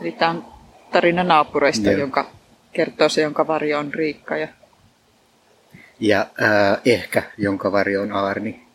[0.00, 0.44] Eli tämä on
[0.92, 2.00] tarina naapureista, Joo.
[2.00, 2.30] jonka
[2.72, 4.36] kertoo se, jonka varjo on Riikka.
[4.36, 4.48] Ja
[6.00, 8.66] Ja ää, ehkä, jonka varjo on Aarni.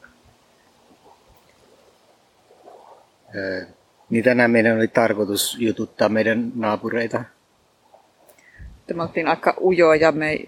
[3.36, 3.68] Ää,
[4.10, 7.23] niin tänään meidän oli tarkoitus jututtaa meidän naapureita.
[8.94, 10.39] me oltiin aika ujoa ja me,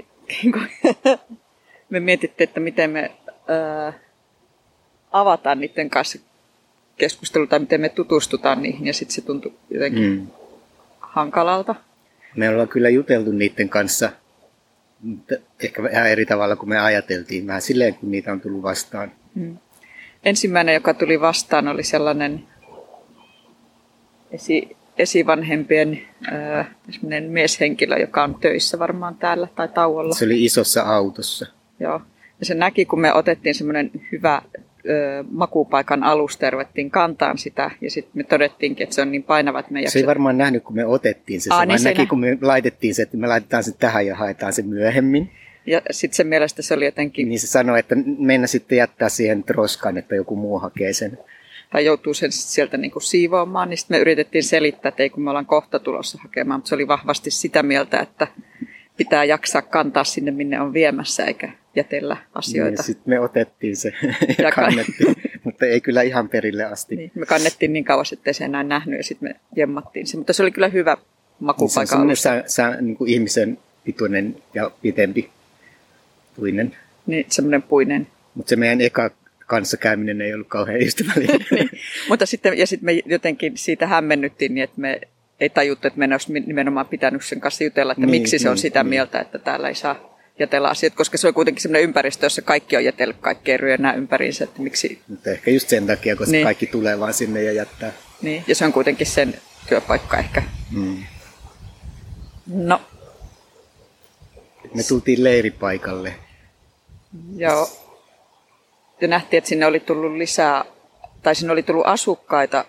[1.89, 3.11] me mietittiin, että miten me
[3.47, 3.93] ää,
[5.11, 6.19] avataan niiden kanssa
[6.97, 10.27] keskustelu tai miten me tutustutaan niihin ja sitten se tuntui jotenkin mm.
[11.17, 11.19] Mm.
[11.19, 11.75] hankalalta.
[12.35, 14.09] Me ollaan kyllä juteltu niiden kanssa,
[15.01, 17.47] mutta ehkä vähän eri tavalla kuin me ajateltiin.
[17.47, 19.11] Vähän silleen, kun niitä on tullut vastaan.
[20.25, 22.43] Ensimmäinen, joka tuli vastaan, oli sellainen
[24.31, 26.01] esi, esivanhempien
[26.89, 30.13] semmoinen mieshenkilö, joka on töissä varmaan täällä tai tauolla.
[30.13, 31.45] Se oli isossa autossa.
[31.79, 32.01] Joo.
[32.39, 34.41] Ja se näki, kun me otettiin semmoinen hyvä
[36.03, 37.71] alusta ja ruvettiin kantaan sitä.
[37.81, 40.07] Ja sitten me todettiinkin, että se on niin painava, että me ei Se ei jaksa-
[40.07, 41.43] varmaan nähnyt, kun me otettiin se.
[41.43, 44.15] Se Aa, niin näki, nä- kun me laitettiin se, että me laitetaan se tähän ja
[44.15, 45.31] haetaan se myöhemmin.
[45.65, 49.43] Ja sitten sen mielestä se oli jotenkin, Niin se sanoi, että mennä sitten jättää siihen
[49.43, 51.17] troskaan, että joku muu hakee sen.
[51.71, 53.69] tai joutuu sen sieltä niin kuin siivoamaan.
[53.69, 56.59] Niin sitten me yritettiin selittää, että ei kun me ollaan kohta tulossa hakemaan.
[56.59, 58.27] Mutta se oli vahvasti sitä mieltä, että
[58.97, 62.81] pitää jaksaa kantaa sinne, minne on viemässä, eikä jätellä asioita.
[62.81, 66.95] Niin, sitten me otettiin se Ja ja ka- kannettiin, mutta ei kyllä ihan perille asti.
[66.95, 70.17] Niin, me kannettiin niin kauas, ettei se enää nähnyt ja sitten me jemmattiin se.
[70.17, 70.97] Mutta se oli kyllä hyvä
[71.59, 75.29] Niin se on sä, sä, niin kuin ihmisen pituinen ja pitempi
[76.35, 76.75] tuinen.
[77.05, 78.07] Niin, semmoinen puinen.
[78.35, 79.11] Mutta se meidän eka
[79.45, 81.45] kanssakäyminen ei ollut kauhean ystävällinen.
[81.51, 81.69] niin.
[82.09, 85.01] Mutta sitten, ja sitten me jotenkin siitä hämmennyttiin niin, että me
[85.39, 88.53] ei tajuttu, että me olisi nimenomaan pitänyt sen kanssa jutella, että Niin, miksi se on
[88.55, 88.89] niin, sitä niin.
[88.89, 92.77] mieltä, että täällä ei saa jätellä asioita, koska se on kuitenkin semmoinen ympäristö, jossa kaikki
[92.77, 96.43] on jätellyt kaikkea ryönää ympäriinsä, että miksi, Mutta ehkä just sen takia, koska niin.
[96.43, 97.91] kaikki tulee vaan sinne ja jättää.
[98.21, 99.33] niin, ja se on kuitenkin sen
[99.69, 100.43] työpaikka ehkä.
[100.71, 101.03] Mm.
[102.47, 102.81] No,
[104.73, 106.13] Me tultiin leiripaikalle.
[107.35, 107.69] joo.
[109.01, 110.65] Ja nähtiin, että sinne oli tullut lisää,
[111.23, 112.65] tai sinne oli tullut asukkaita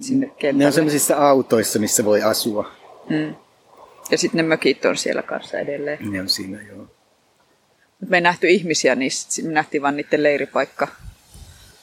[0.00, 0.72] sinne Ne on kentälle.
[0.72, 2.72] sellaisissa autoissa, missä voi asua.
[3.10, 3.34] Mm.
[4.10, 5.98] Ja sitten ne mökit on siellä kanssa edelleen.
[6.12, 6.78] Ne on siinä, joo.
[8.00, 10.88] Mut me ei nähty ihmisiä niistä, me nähtiin vaan niiden leiripaikka.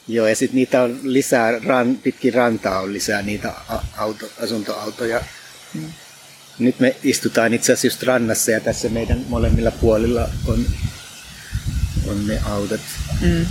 [0.08, 3.54] Joo, ja sitten niitä on lisää, ran, pitkin rantaa on lisää niitä
[3.98, 5.22] auto, asuntoautoja.
[5.74, 5.92] Mm.
[6.60, 10.66] Nyt me istutaan itse asiassa just rannassa ja tässä meidän molemmilla puolilla on,
[12.08, 12.82] on ne autot.
[13.22, 13.46] Mm.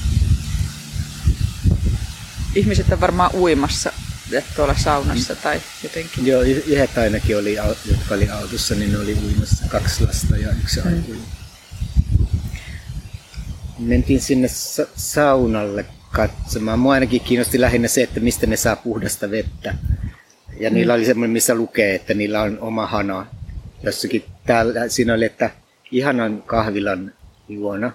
[2.54, 3.92] Ihmiset on varmaan uimassa
[4.56, 6.26] tuolla saunassa tai jotenkin.
[6.26, 7.54] Joo, yhdet ainakin oli,
[7.90, 11.24] jotka oli autossa, niin ne oli uimassa kaksi lasta ja yksi aikuinen.
[13.78, 16.78] Mentiin sinne sa- saunalle katsomaan.
[16.78, 19.74] Mua ainakin kiinnosti lähinnä se, että mistä ne saa puhdasta vettä.
[20.60, 23.26] Ja niillä oli semmoinen, missä lukee, että niillä on oma hana.
[23.82, 25.50] Jossakin täällä, siinä oli, että
[25.90, 27.12] ihanan kahvilan
[27.48, 27.92] juona,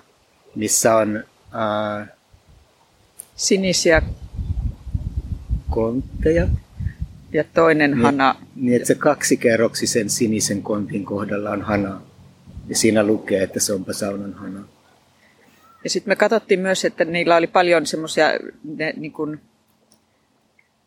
[0.55, 1.23] missä on
[1.55, 2.07] äh,
[3.35, 4.01] Sinisiä
[5.75, 6.47] kontteja.
[7.33, 8.01] ja toinen Niin.
[8.01, 8.35] hana.
[8.55, 12.01] Niin, että se kaksikerroksisen sinisen kontin kohdalla on hana.
[12.67, 14.59] Ja siinä lukee, että se onpa saunan hana.
[15.83, 18.27] Ja sitten me katsottiin myös, että niillä oli paljon semmoisia,
[18.95, 19.39] niin kun,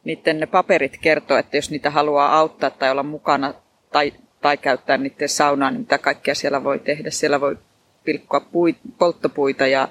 [0.04, 3.54] niiden ne paperit kertoo, että jos niitä haluaa auttaa tai olla mukana
[3.92, 7.10] tai, tai käyttää niiden saunaa, niin mitä kaikkea siellä voi tehdä.
[7.10, 7.58] Siellä voi
[8.04, 9.88] pilkkoa puit, polttopuita ja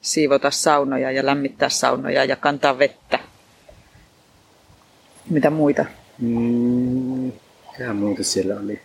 [0.00, 3.18] siivota saunoja ja lämmittää saunoja ja kantaa vettä.
[5.30, 5.84] Mitä muita?
[6.18, 7.32] Mm,
[7.72, 8.80] mitähän muuta siellä oli?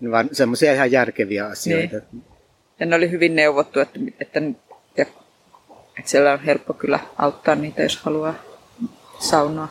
[0.00, 1.96] No vaan semmoisia ihan järkeviä asioita.
[2.12, 2.24] Niin.
[2.80, 4.40] Ja ne oli hyvin neuvottu, että, että,
[4.96, 5.06] ja,
[5.98, 8.34] että siellä on helppo kyllä auttaa niitä, jos haluaa
[9.18, 9.68] saunoa.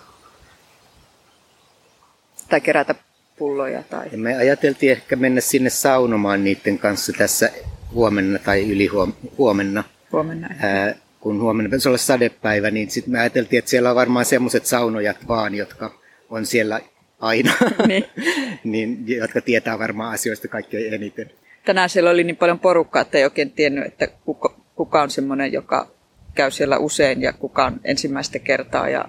[2.50, 2.96] Tai kerätä
[3.38, 3.84] pulloja.
[3.84, 4.08] Tai...
[4.12, 7.50] Ja me ajateltiin ehkä mennä sinne saunomaan niiden kanssa tässä
[7.94, 8.90] huomenna tai yli
[9.38, 9.84] huomenna.
[10.12, 10.50] Huomenna.
[10.60, 14.66] Ää, kun huomenna pitäisi olla sadepäivä, niin sitten me ajateltiin, että siellä on varmaan semmoiset
[14.66, 15.92] saunojat vaan, jotka
[16.30, 16.80] on siellä
[17.20, 17.54] aina,
[17.88, 18.06] Niin.
[18.64, 21.32] niin, jotka tietää varmaan asioista kaikkein eniten.
[21.66, 25.54] Tänään siellä oli niin paljon porukkaa, että ei oikein tiennyt, että kuka, kuka on semmoinen,
[25.54, 25.88] joka
[26.36, 29.06] käy siellä usein ja kuka on ensimmäistä kertaa ja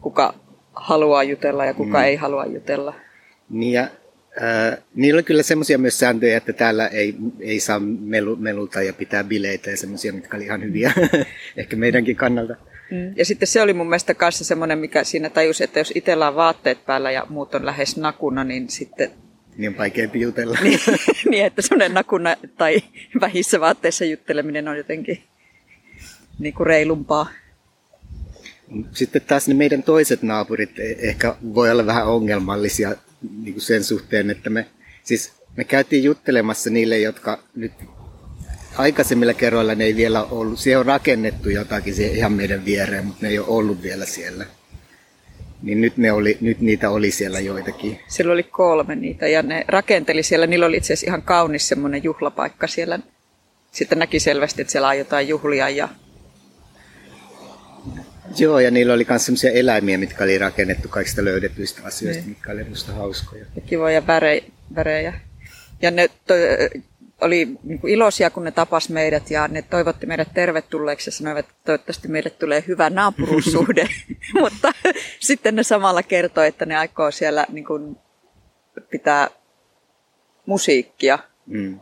[0.00, 0.34] kuka
[0.74, 2.04] haluaa jutella ja kuka mm.
[2.04, 2.94] ei halua jutella.
[3.50, 3.88] Niin ja,
[4.40, 8.92] ää, niillä on kyllä semmoisia myös sääntöjä, että täällä ei, ei saa melu, meluta ja
[8.92, 10.92] pitää bileitä ja semmoisia, mitkä oli ihan hyviä,
[11.56, 12.56] ehkä meidänkin kannalta.
[12.90, 13.12] Mm.
[13.16, 16.34] Ja sitten se oli mun mielestä kanssa semmoinen, mikä siinä tajusi, että jos itsellä on
[16.34, 19.10] vaatteet päällä ja muut on lähes nakuna, niin sitten
[19.56, 20.58] Niin on vaikeampi jutella.
[20.62, 20.80] niin,
[21.30, 22.82] niin, että semmoinen nakuna tai
[23.20, 25.22] vähissä vaatteissa jutteleminen on jotenkin
[26.38, 27.28] niin kuin reilumpaa.
[28.92, 32.96] Sitten taas ne meidän toiset naapurit e- ehkä voi olla vähän ongelmallisia
[33.42, 34.66] niin kuin sen suhteen, että me,
[35.02, 37.72] siis me käytiin juttelemassa niille, jotka nyt
[38.76, 43.22] aikaisemmilla kerroilla ne ei vielä ollut, siellä on rakennettu jotakin siihen ihan meidän viereen, mutta
[43.22, 44.46] ne ei ole ollut vielä siellä.
[45.62, 48.00] Niin nyt, ne oli, nyt niitä oli siellä joitakin.
[48.08, 50.46] Siellä oli kolme niitä ja ne rakenteli siellä.
[50.46, 52.98] Niillä oli itse asiassa ihan kaunis semmoinen juhlapaikka siellä.
[53.72, 55.88] Sitten näki selvästi, että siellä on jotain juhlia ja
[58.36, 62.28] Joo, ja niillä oli myös sellaisia eläimiä, mitkä oli rakennettu kaikista löydetyistä asioista, niin.
[62.28, 63.44] mitkä oli minusta hauskoja.
[63.56, 64.44] Ja kivoja värejä.
[64.74, 65.20] värejä.
[65.82, 66.34] Ja ne to,
[67.20, 71.38] oli niin kuin iloisia, kun ne tapas meidät ja ne toivotti meidät tervetulleeksi ja sanoivat,
[71.38, 73.88] että toivottavasti meille tulee hyvä naapuruussuhde.
[74.40, 74.72] Mutta
[75.20, 77.96] sitten ne samalla kertoi, että ne aikoo siellä niin kuin
[78.90, 79.28] pitää
[80.46, 81.80] musiikkia mm.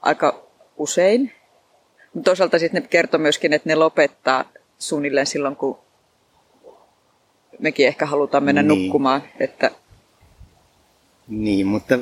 [0.00, 0.46] aika
[0.76, 1.32] usein.
[2.14, 4.44] Mutta toisaalta sitten ne kertoi myöskin, että ne lopettaa
[4.80, 5.78] suunnilleen silloin, kun
[7.58, 8.82] mekin ehkä halutaan mennä niin.
[8.82, 9.22] nukkumaan.
[9.40, 9.70] Että...
[11.28, 11.98] Niin, mutta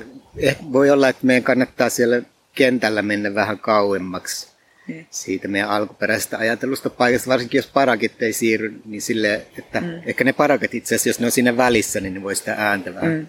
[0.72, 2.22] voi olla, että meidän kannattaa siellä
[2.54, 4.48] kentällä mennä vähän kauemmaksi
[4.86, 5.06] niin.
[5.10, 10.00] siitä meidän alkuperäisestä ajatellusta paikasta, varsinkin jos parakit ei siirry, niin sille, että mm.
[10.06, 12.94] ehkä ne parakit itse asiassa, jos ne on siinä välissä, niin ne voi sitä ääntä
[12.94, 13.26] vähän mm.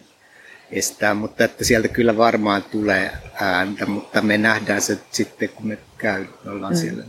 [0.71, 3.11] estää, mutta että sieltä kyllä varmaan tulee
[3.41, 6.79] ääntä, mutta me nähdään se sitten, kun me käy, ollaan mm.
[6.79, 7.03] siellä.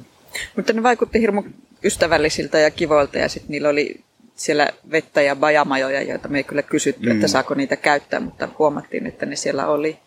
[0.56, 1.42] Mutta ne vaikutti hirmu
[1.85, 4.00] ystävällisiltä ja kivoilta ja sitten niillä oli
[4.35, 7.12] siellä vettä ja bajamajoja, joita me ei kyllä kysytty, mm.
[7.15, 9.99] että saako niitä käyttää, mutta huomattiin, että ne siellä oli.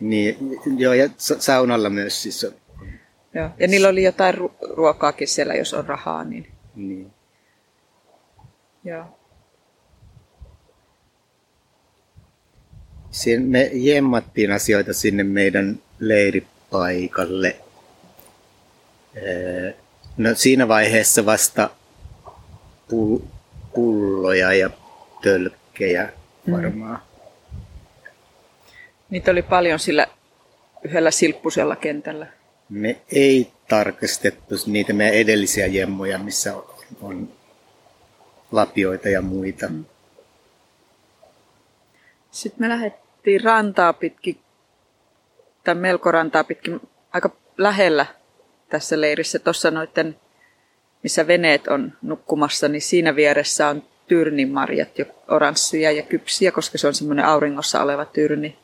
[0.00, 0.36] Niin,
[0.76, 2.46] joo, ja saunalla myös siis.
[3.34, 6.46] Joo, ja niillä oli jotain ru- ruokaakin siellä, jos on rahaa, niin.
[6.74, 7.10] niin.
[8.84, 9.04] Joo.
[13.10, 17.56] Siin me jemmattiin asioita sinne meidän leiripaikalle.
[20.16, 21.70] No siinä vaiheessa vasta
[23.74, 24.70] pulloja ja
[25.22, 26.12] tölkkejä
[26.46, 26.52] mm.
[26.52, 26.98] varmaan.
[26.98, 27.60] Mm.
[29.10, 30.06] Niitä oli paljon sillä
[30.84, 32.26] yhdellä silppusella kentällä.
[32.68, 36.54] Me ei tarkastettu niitä meidän edellisiä jemmoja, missä
[37.02, 37.28] on
[38.52, 39.68] lapioita ja muita.
[39.68, 39.84] Mm.
[42.30, 44.38] Sitten me lähdettiin rantaa pitkin,
[45.64, 46.80] tai melko rantaa pitkin,
[47.12, 48.06] aika lähellä
[48.72, 49.38] tässä leirissä.
[49.38, 50.16] Tuossa noiden
[51.02, 56.86] missä veneet on nukkumassa, niin siinä vieressä on tyrnimarjat, jo oranssuja ja kypsiä, koska se
[56.86, 58.56] on semmoinen auringossa oleva tyrni.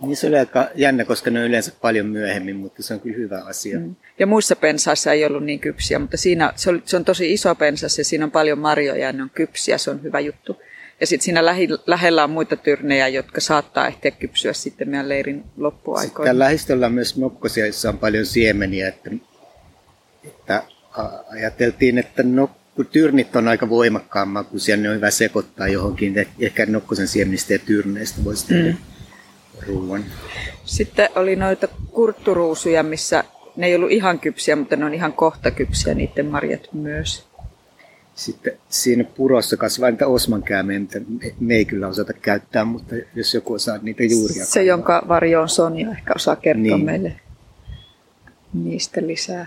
[0.00, 3.16] Niin se oli aika jännä, koska ne on yleensä paljon myöhemmin, mutta se on kyllä
[3.16, 3.78] hyvä asia.
[3.78, 3.96] Mm.
[4.18, 7.54] Ja muissa pensaissa ei ollut niin kypsiä, mutta siinä se, oli, se on tosi iso
[7.54, 10.60] pensas ja siinä on paljon marjoja ja ne on kypsiä, se on hyvä juttu.
[11.00, 15.44] Ja sitten siinä lähi, lähellä on muita tyrnejä, jotka saattaa ehtiä kypsyä sitten meidän leirin
[15.56, 16.24] loppuaikoina.
[16.24, 19.10] Sitten lähistöllä on myös nokkosia, joissa on paljon siemeniä, että,
[20.24, 20.62] että
[21.32, 26.26] ajateltiin, että nokku, tyrnit on aika voimakkaan makuisia, ne on hyvä sekoittaa johonkin.
[26.40, 28.76] Ehkä nokkosen siemenistä ja tyrneistä voisi tehdä mm.
[29.66, 30.04] ruoan.
[30.64, 33.24] Sitten oli noita kurtturuusuja, missä
[33.56, 37.25] ne ei ollut ihan kypsiä, mutta ne on ihan kohta kypsiä, niiden marjat myös.
[38.16, 41.00] Sitten siinä purossa kasvaa niitä osmankäämejä, mitä
[41.40, 44.68] me ei kyllä osata käyttää, mutta jos joku osaa niitä juuria Se, kaivaa.
[44.68, 46.84] jonka varjo on Sonja, ehkä osaa kertoa niin.
[46.84, 47.12] meille
[48.54, 49.46] niistä lisää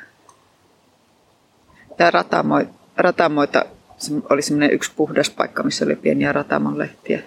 [1.99, 2.55] tämä ratamo,
[2.97, 3.65] ratamoita
[3.97, 7.21] se oli semmoinen yksi puhdas paikka, missä oli pieniä ratamon lehtiä.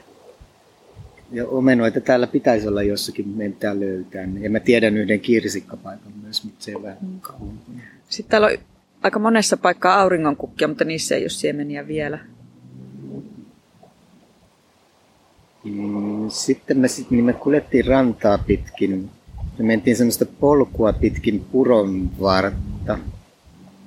[1.33, 4.29] Ja omenoita täällä pitäisi olla jossakin, meidän pitää löytää.
[4.41, 7.81] Ja mä tiedän yhden kirsikkapaikan myös, mutta se on vähän mm.
[8.09, 8.53] Sitten täällä on
[9.03, 12.19] aika monessa paikkaa auringonkukkia, mutta niissä ei ole siemeniä vielä.
[15.65, 19.11] Mm, sitten me, sit, niin me kuljettiin rantaa pitkin.
[19.59, 22.99] Me mentiin semmoista polkua pitkin puron vartta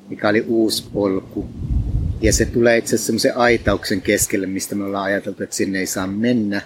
[0.10, 1.50] mikä oli uusi polku.
[2.22, 5.86] Ja se tulee itse asiassa semmoisen aitauksen keskelle, mistä me ollaan ajateltu, että sinne ei
[5.86, 6.62] saa mennä.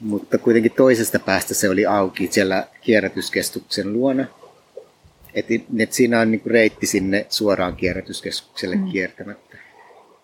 [0.00, 4.26] Mutta kuitenkin toisesta päästä se oli auki siellä kierrätyskeskuksen luona.
[5.38, 8.88] Että et siinä on niinku reitti sinne suoraan kierrätyskeskukselle mm.
[8.88, 9.56] kiertämättä.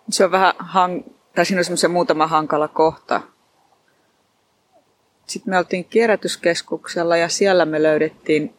[0.09, 3.21] Se on vähän, hang- tai siinä on muutama hankala kohta.
[5.27, 8.53] Sitten me oltiin kierrätyskeskuksella ja siellä me löydettiin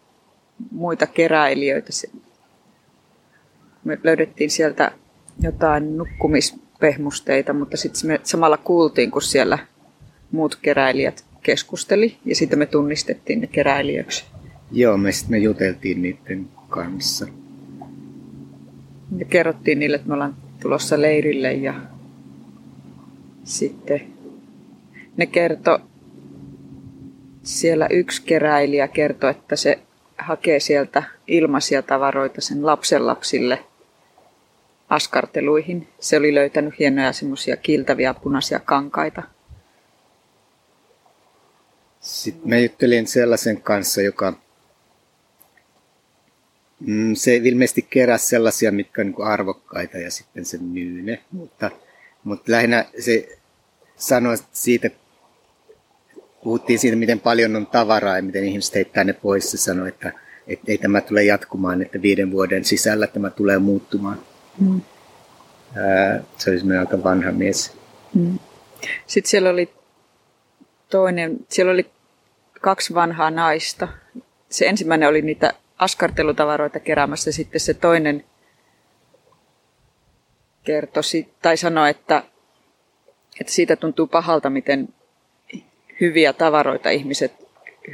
[0.70, 1.92] muita keräilijöitä
[3.86, 4.92] me löydettiin sieltä
[5.42, 9.58] jotain nukkumispehmusteita, mutta sitten me samalla kuultiin, kun siellä
[10.30, 14.24] muut keräilijät keskusteli ja sitten me tunnistettiin ne keräilijöiksi.
[14.70, 17.26] Joo, me sitten me juteltiin niiden kanssa.
[19.16, 21.74] Ja kerrottiin niille, että me ollaan tulossa leirille ja
[23.44, 24.00] sitten
[25.16, 25.78] ne kertoi,
[27.42, 29.78] siellä yksi keräilijä kertoi, että se
[30.18, 33.58] hakee sieltä ilmaisia tavaroita sen lapsen lapsille–
[34.88, 35.88] askarteluihin.
[36.00, 39.22] Se oli löytänyt hienoja semmoisia kiiltäviä punaisia kankaita.
[42.00, 44.32] Sitten mä juttelin sellaisen kanssa, joka
[46.80, 51.22] mm, se ilmeisesti keräsi sellaisia, mitkä on niin arvokkaita ja sitten se myy ne.
[51.30, 51.70] Mutta,
[52.24, 53.38] mutta lähinnä se
[53.96, 54.90] sanoi siitä,
[56.42, 59.50] puhuttiin siitä, miten paljon on tavaraa ja miten ihmiset heittää ne pois.
[59.50, 60.12] Se sanoi, että,
[60.46, 64.18] että ei tämä tule jatkumaan, että viiden vuoden sisällä tämä tulee muuttumaan.
[64.60, 64.80] Mm.
[65.76, 67.72] Ää, se oli aika vanha mies.
[68.14, 68.38] Mm.
[69.06, 69.70] Sitten siellä oli
[70.88, 71.86] toinen, siellä oli
[72.60, 73.88] kaksi vanhaa naista.
[74.48, 78.24] Se ensimmäinen oli niitä askartelutavaroita keräämässä, sitten se toinen
[80.64, 81.02] kertoi
[81.42, 82.22] tai sanoi, että,
[83.40, 84.88] että siitä tuntuu pahalta, miten
[86.00, 87.32] hyviä tavaroita ihmiset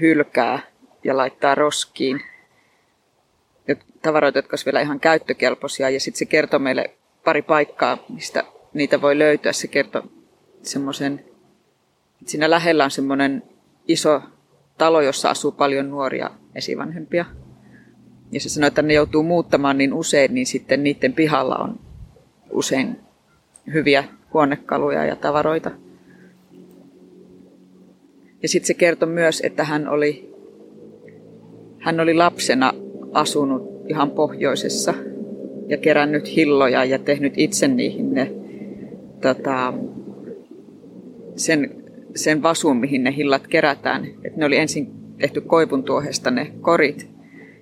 [0.01, 0.59] hylkää
[1.05, 2.23] ja laittaa roskiin.
[4.03, 5.91] Tavaroita, jotka olisivat vielä ihan käyttökelpoisia.
[5.91, 6.91] Ja sitten se kertoi meille
[7.25, 9.53] pari paikkaa, mistä niitä voi löytyä.
[9.53, 10.03] Se kertoi
[10.63, 11.25] semmoisen,
[12.27, 13.43] siinä lähellä on semmoinen
[13.89, 14.23] iso
[14.79, 17.25] talo, jossa asuu paljon nuoria esivanhempia.
[18.33, 21.81] Ja se sanoi, että ne joutuu muuttamaan niin usein, niin sitten niiden pihalla on
[22.51, 22.97] usein
[23.73, 25.71] hyviä huonekaluja ja tavaroita.
[28.43, 30.35] Ja sitten se kertoi myös, että hän oli,
[31.79, 32.73] hän oli lapsena
[33.13, 34.95] asunut ihan pohjoisessa
[35.69, 38.33] ja kerännyt hilloja ja tehnyt itse niihin ne,
[39.21, 39.75] tota,
[41.37, 41.71] sen,
[42.15, 44.07] sen vasun, mihin ne hillat kerätään.
[44.25, 47.09] Et ne oli ensin tehty koivun tuohesta ne korit,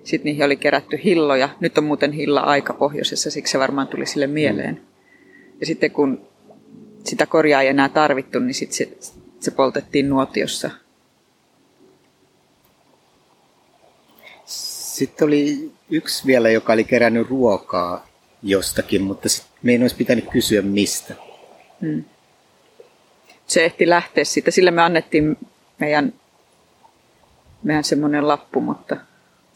[0.03, 1.49] sitten niihin oli kerätty hilloja.
[1.59, 4.81] Nyt on muuten hilla aika pohjoisessa, siksi se varmaan tuli sille mieleen.
[5.59, 6.27] Ja sitten kun
[7.03, 10.71] sitä korjaa ei enää tarvittu, niin sitten se, se poltettiin nuotiossa.
[14.45, 18.07] Sitten oli yksi vielä, joka oli kerännyt ruokaa
[18.43, 19.29] jostakin, mutta
[19.63, 21.15] meidän olisi pitänyt kysyä mistä.
[21.81, 22.03] Hmm.
[23.47, 24.51] Se ehti lähteä siitä.
[24.51, 25.37] Sillä me annettiin
[25.79, 26.13] meidän,
[27.63, 28.97] meidän semmoinen lappu, mutta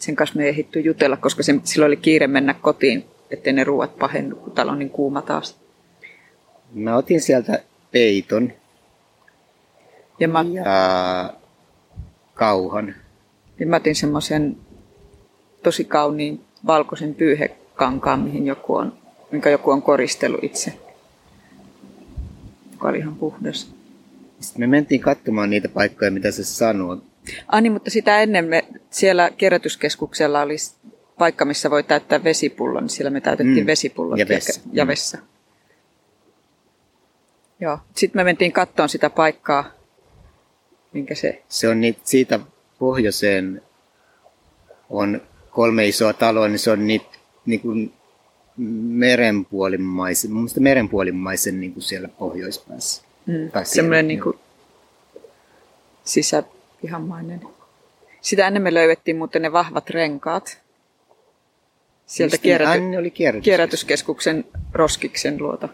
[0.06, 3.64] sen kanssa me ei ehditty jutella, koska se, silloin oli kiire mennä kotiin, ettei ne
[3.64, 5.58] ruuat pahennu, kun täällä on niin kuuma taas.
[6.74, 8.54] Mä otin sieltä peiton
[10.20, 10.46] ja, mä...
[10.52, 11.34] ja
[12.34, 12.96] kauhan.
[13.60, 14.58] Ja mä otin semmoisen
[15.64, 18.94] tosi kauniin valkoisen pyyhekankaan, mihin joku on,
[19.32, 20.74] minkä joku on koristellut itse.
[22.72, 23.72] Joka oli ihan puhdas.
[24.40, 26.98] Sitten me mentiin katsomaan niitä paikkoja, mitä se sanoo.
[27.48, 30.56] Ah niin, mutta sitä ennen me siellä kerätyskeskuksella oli
[31.18, 33.68] paikka, missä voi täyttää vesipullon, niin siellä me täytettiin mm.
[33.68, 34.62] vesipullot ja vessa.
[34.66, 35.18] Ja, ja vessa.
[37.60, 37.80] Joo.
[37.96, 39.72] Sitten me mentiin kattoon sitä paikkaa,
[40.94, 41.44] minkä se...
[41.50, 42.40] Se on niitä, siitä
[42.80, 43.62] pohjoiseen
[44.90, 47.94] on kolme isoa taloa, niin se on niitä niin kuin
[48.58, 53.04] merenpuolimmaisen, mun mielestä merenpuolimmaisen niin kuin siellä pohjoispäässä.
[53.26, 53.52] Mm.
[53.64, 54.40] Semmoinen niin kuin
[56.86, 57.42] sisäpihammainen.
[58.22, 60.62] Sitä ennen me löydettiin muuten ne vahvat renkaat.
[62.06, 63.00] Sieltä kierräty- niin?
[63.00, 63.42] oli kierrätyskeskuksen.
[63.42, 65.70] kierrätyskeskuksen roskiksen luota.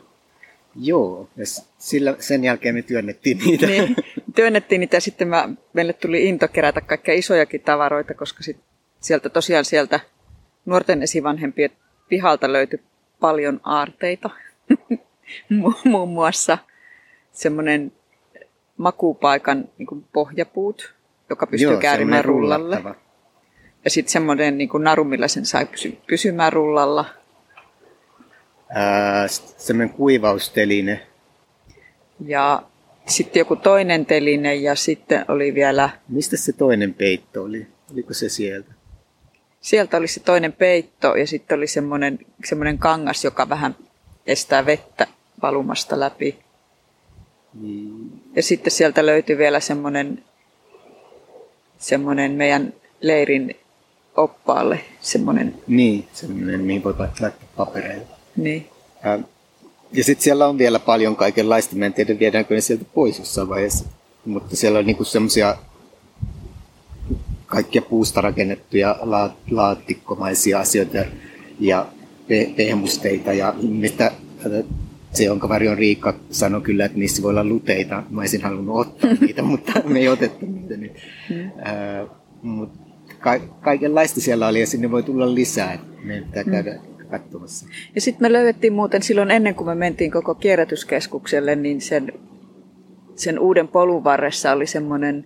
[0.75, 1.46] Joo, ja
[1.77, 3.65] sillä, sen jälkeen me työnnettiin niitä.
[3.65, 3.96] Niin,
[4.36, 8.58] työnnettiin niitä ja sitten mä, meille tuli into kerätä kaikkia isojakin tavaroita, koska sit
[9.00, 10.00] sieltä tosiaan sieltä
[10.65, 11.70] nuorten esivanhempien
[12.10, 12.80] pihalta löytyi
[13.20, 14.30] paljon aarteita.
[15.84, 16.58] Muun muassa
[17.32, 17.91] semmoinen
[18.77, 20.94] makupaikan niin pohjapuut,
[21.32, 22.76] joka pystyy Joo, käärimään rullalle.
[22.76, 22.96] Rullattava.
[23.84, 27.06] Ja sitten semmoinen niin naru, millä sen sai pysy- pysymään rullalla.
[28.70, 31.08] Ää, semmoinen kuivausteline.
[32.26, 32.64] Ja
[33.08, 35.90] sitten joku toinen teline ja sitten oli vielä...
[36.10, 37.68] Mistä se toinen peitto oli?
[37.94, 38.72] Oliko se sieltä?
[39.62, 43.76] Sieltä oli se toinen peitto ja sitten oli semmoinen, semmoinen kangas, joka vähän
[44.28, 45.08] estää vettä
[45.42, 46.40] valumasta läpi.
[47.54, 48.10] Mm.
[48.36, 50.24] Ja sitten sieltä löytyi vielä semmoinen,
[51.82, 53.56] semmoinen meidän leirin
[54.18, 54.80] oppaalle.
[55.02, 55.56] Semmoinen.
[55.68, 58.16] Niin, semmoinen, mihin voi laittaa papereita.
[58.36, 58.68] Niin.
[59.04, 59.20] Ja,
[59.94, 61.76] ja sitten siellä on vielä paljon kaikenlaista.
[61.76, 63.86] Mä en tiedä, viedäänkö ne sieltä pois jossain vaiheessa.
[64.26, 65.58] Mutta siellä on niinku semmoisia
[67.46, 70.98] kaikkia puusta rakennettuja la, laatikkomaisia asioita
[71.60, 71.86] ja
[72.56, 74.12] pehmusteita ja mistä
[75.12, 78.03] se, jonka on Riikka, sanoi kyllä, että niissä voi olla luteita.
[78.10, 80.91] Mä olisin halunnut ottaa niitä, mutta me ei otettu niitä nyt.
[81.30, 81.46] Mm.
[81.46, 82.08] Äh,
[82.41, 82.80] mutta
[83.20, 85.80] ka- kaikenlaista siellä oli ja sinne voi tulla lisää.
[86.03, 86.51] Meidän pitää mm.
[86.51, 87.08] käydä mm.
[87.08, 87.65] katsomassa.
[87.96, 92.13] Ja sitten me löydettiin muuten silloin ennen kuin me mentiin koko kierrätyskeskukselle, niin sen,
[93.15, 95.25] sen uuden polun varressa oli semmoinen,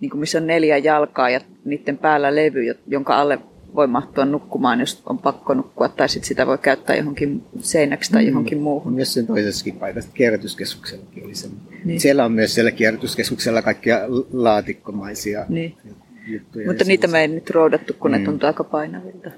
[0.00, 3.38] niin missä on neljä jalkaa ja niiden päällä levy, jonka alle
[3.74, 8.26] voi mahtua nukkumaan, jos on pakko nukkua, tai sitten sitä voi käyttää johonkin seinäksi tai
[8.26, 8.92] johonkin muuhun.
[8.92, 11.48] Myös sen toisessakin paikassa, kierrätyskeskuksellakin oli se.
[11.84, 12.00] Niin.
[12.00, 13.98] Siellä on myös siellä kierrätyskeskuksella kaikkia
[14.32, 15.76] laatikkomaisia niin.
[16.26, 16.66] juttuja.
[16.66, 18.18] Mutta niitä me ei nyt roudattu, kun mm.
[18.18, 19.30] ne tuntuu aika painavilta.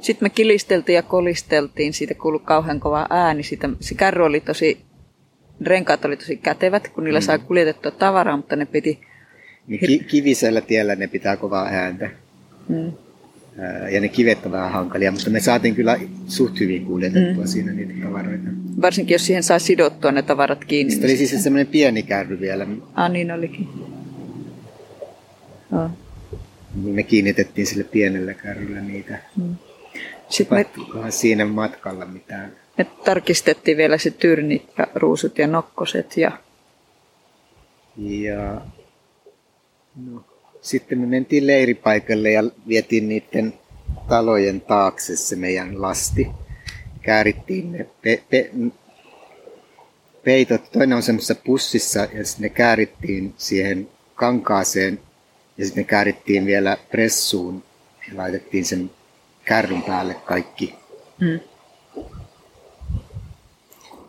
[0.00, 3.42] Sitten me kilisteltiin ja kolisteltiin, siitä kuului kauhean kova ääni.
[3.42, 4.80] Siitä, se kärry oli tosi,
[5.60, 7.24] renkaat oli tosi kätevät, kun niillä mm.
[7.24, 9.00] saa kuljetettua tavaraa, mutta ne piti...
[9.66, 12.10] Niin ki- kivisellä tiellä ne pitää kovaa ääntä.
[12.70, 12.92] Mm.
[13.90, 15.98] Ja ne kivet on vähän hankalia, mutta me saatiin kyllä
[16.28, 17.48] suht hyvin kuljetettua mm.
[17.48, 18.48] siinä niitä tavaroita.
[18.82, 20.90] Varsinkin jos siihen saa sidottua ne tavarat kiinni.
[20.90, 22.66] Sitten oli siis semmoinen pieni kärry vielä.
[22.94, 23.68] Ah, niin olikin.
[25.72, 25.90] Oh.
[26.82, 29.18] Me kiinnitettiin sille pienelle kärrylle niitä.
[29.36, 29.54] Mm.
[30.28, 32.52] Sitten me, siinä matkalla mitään.
[32.78, 36.16] Me tarkistettiin vielä se tyrnit ja ruusut ja nokkoset.
[36.16, 36.32] Ja,
[37.96, 38.60] ja
[40.06, 40.24] no,
[40.60, 43.52] sitten me mentiin leiripaikalle ja vietiin niiden
[44.08, 46.28] talojen taakse se meidän lasti.
[47.02, 48.50] Käärittiin ne pe- pe-
[50.24, 55.00] peitot, toinen on semmoisessa pussissa ja sitten ne käärittiin siihen kankaaseen
[55.58, 57.62] ja sitten ne käärittiin vielä pressuun
[58.08, 58.90] ja laitettiin sen
[59.44, 60.74] kärryn päälle kaikki.
[61.20, 61.40] Mm.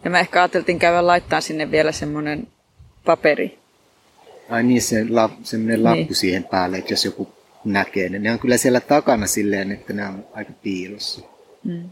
[0.03, 2.47] Ja me ehkä ajateltiin käydä laittaa sinne vielä semmoinen
[3.05, 3.60] paperi.
[4.51, 6.15] Ai niin, se la, semmoinen lappu niin.
[6.15, 7.29] siihen päälle, että jos joku
[7.65, 8.19] näkee ne.
[8.19, 11.21] Ne on kyllä siellä takana silleen, että ne on aika piilossa.
[11.63, 11.89] Mm.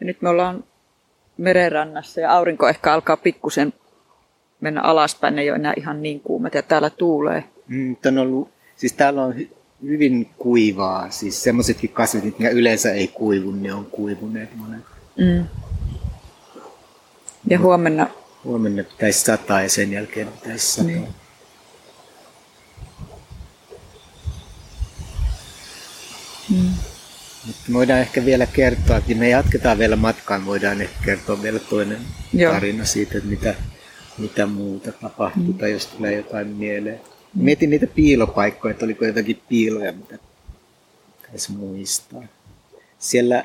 [0.00, 0.64] Ja nyt me ollaan
[1.36, 3.72] merenrannassa ja aurinko ehkä alkaa pikkusen
[4.60, 7.44] mennä alaspäin, ne ei ole enää ihan niin kuumat ja täällä tuulee.
[7.68, 9.34] Mm, on ollut, siis täällä on
[9.82, 11.10] hyvin kuivaa.
[11.10, 14.84] Siis semmoisetkin kasvit, mitkä yleensä ei kuivu, ne on kuivuneet monet.
[15.18, 15.44] Mm.
[17.46, 18.06] Ja huomenna?
[18.46, 20.86] Huomenna pitäisi sataa ja sen jälkeen pitäisi sataa.
[20.86, 21.08] Niin.
[26.50, 26.70] Mm.
[27.46, 31.98] Mutta voidaan ehkä vielä kertoa, että me jatketaan vielä matkaan, voidaan ehkä kertoa vielä toinen
[32.32, 32.52] Joo.
[32.52, 33.54] tarina siitä, että mitä,
[34.18, 35.58] mitä muuta tapahtuu mm.
[35.58, 37.00] tai jos tulee jotain mieleen.
[37.34, 40.18] Mietin niitä piilopaikkoja, että oliko jotakin piiloja, mitä
[41.22, 42.22] pitäisi muistaa.
[42.98, 43.44] Siellä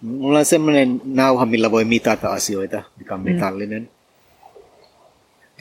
[0.00, 3.32] mulla on semmoinen nauha, millä voi mitata asioita, mikä on mm.
[3.32, 3.82] metallinen.
[3.82, 4.03] Mm.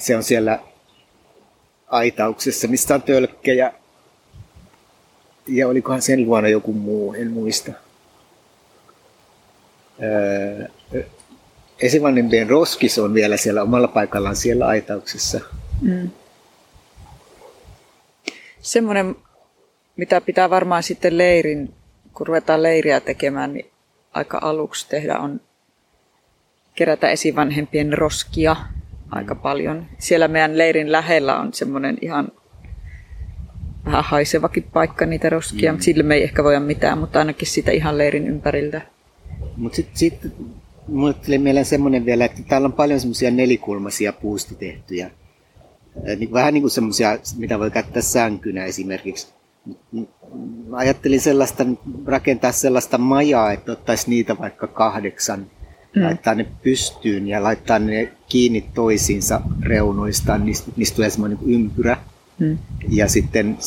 [0.04, 0.60] Se on siellä
[1.88, 3.74] aitauksessa, mistä on tölkkejä.
[5.48, 7.72] Ja olikohan sen luona joku muu, en muista.
[10.04, 10.68] Öö,
[11.80, 15.40] Esivanhempien roskis on vielä siellä omalla paikallaan siellä aitauksessa.
[15.82, 16.10] Mm
[18.64, 19.16] semmoinen,
[19.96, 21.74] mitä pitää varmaan sitten leirin,
[22.14, 23.72] kun ruvetaan leiriä tekemään, niin
[24.14, 25.42] aika aluksi tehdä on
[26.76, 28.56] kerätä esivanhempien roskia
[29.14, 29.86] aika paljon.
[29.98, 32.28] Siellä meidän leirin lähellä on semmoinen ihan
[33.86, 35.74] vähän haisevakin paikka niitä roskia, mm.
[35.74, 38.82] mutta sille me ei ehkä voida mitään, mutta ainakin sitä ihan leirin ympäriltä.
[39.58, 40.20] Mutta sitten sit,
[40.88, 45.12] mulle tuli mieleen semmoinen vielä, että täällä on paljon semmoisia nelikulmaisia puusta tehtyjä
[46.18, 49.28] niin vähän niin kuin semmoisia, mitä voi käyttää sänkynä esimerkiksi.
[50.72, 51.66] Ajattelin sellaista,
[52.06, 55.52] rakentaa sellaista majaa, että ottaisi niitä vaikka kahdeksan,
[55.96, 56.04] mm.
[56.04, 61.98] laittaa ne pystyyn ja laittaa ne kiinni toisiinsa reunoistaan, niistä, niistä tulee semmoinen niin ympyrä.
[62.40, 62.58] Mm.
[62.90, 63.58] Ja sitten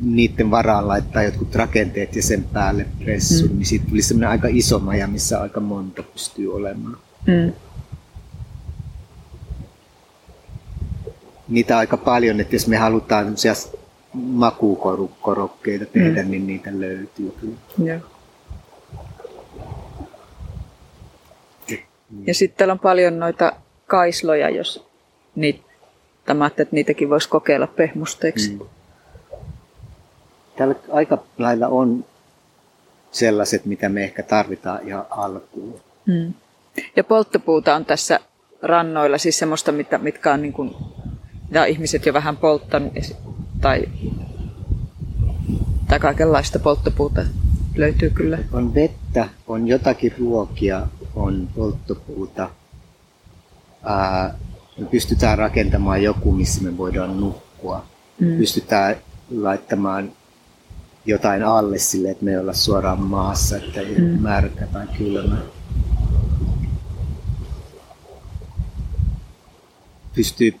[0.00, 3.56] niiden varaan laittaa jotkut rakenteet ja sen päälle pressun, mm.
[3.56, 6.96] niin siitä tuli semmoinen aika iso maja, missä aika monta pystyy olemaan.
[7.26, 7.52] Mm.
[11.50, 13.34] niitä aika paljon, että jos me halutaan
[14.12, 16.30] makuukorokkeita tehdä, mm.
[16.30, 18.00] niin niitä löytyy kyllä.
[22.10, 22.24] Ja.
[22.26, 23.52] Ja sitten täällä on paljon noita
[23.86, 24.86] kaisloja, jos
[25.34, 25.60] niitä,
[26.24, 28.50] tämä, että niitäkin voisi kokeilla pehmusteeksi.
[28.50, 28.60] Mm.
[30.56, 32.04] Täällä aika lailla on
[33.10, 35.80] sellaiset, mitä me ehkä tarvitaan ihan alkuun.
[36.06, 36.34] Mm.
[36.96, 38.20] Ja polttopuuta on tässä
[38.62, 40.76] rannoilla, siis semmoista, mitkä on niin kuin
[41.50, 42.92] ja ihmiset jo vähän polttanut
[43.60, 43.84] tai,
[45.88, 47.22] tai kaikenlaista polttopuuta
[47.76, 48.38] löytyy kyllä.
[48.52, 50.86] On vettä, on jotakin ruokia,
[51.22, 52.50] on polttopuuta.
[53.82, 54.34] Ää,
[54.78, 57.86] me pystytään rakentamaan joku, missä me voidaan nukkua.
[58.20, 58.36] Mm.
[58.36, 58.96] Pystytään
[59.30, 60.12] laittamaan
[61.06, 64.04] jotain alle sille, että me ei olla suoraan maassa, että ei mm.
[64.04, 65.36] märkä tai kylmä.
[70.14, 70.54] Pystyy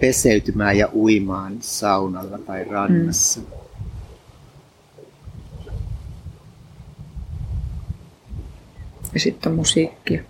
[0.00, 3.40] peseytymään ja uimaan saunalla tai rannassa.
[3.40, 3.46] Mm.
[9.14, 10.22] Ja sitten on musiikkia.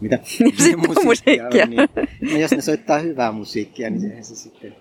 [0.00, 0.18] Mitä?
[0.58, 1.64] Ja sitten on musiikkia.
[1.64, 1.88] On, niin.
[2.32, 4.74] no, jos ne soittaa hyvää musiikkia, niin sehän se sitten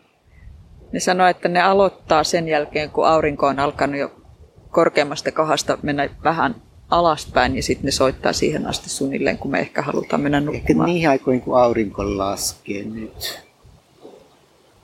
[0.92, 4.12] Ne sanoo, että ne aloittaa sen jälkeen, kun aurinko on alkanut jo
[4.70, 6.56] korkeammasta kohdasta mennä vähän
[6.90, 10.60] alaspäin, ja sitten ne soittaa siihen asti suunnilleen, kun me ehkä halutaan mennä nukkumaan.
[10.60, 13.42] Ehkä niihin aikoihin, kun aurinko laskee nyt.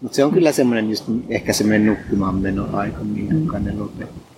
[0.02, 3.64] Mutta se on kyllä semmoinen just ehkä semmoinen nukkumaan meno aika, mihin mm.
[3.64, 4.37] ne lopettaa.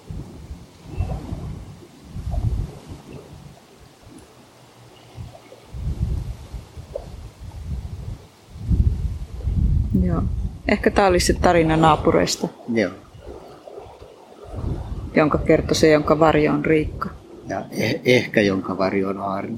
[10.09, 10.21] Joo.
[10.67, 12.47] Ehkä tämä olisi se tarina naapureista.
[12.73, 12.91] Joo.
[15.15, 17.09] Jonka kertoi se, jonka varjo on Riikka.
[17.47, 19.57] Ja eh- ehkä jonka varjo on Arno.